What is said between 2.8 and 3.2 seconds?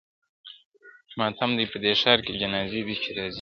دي چي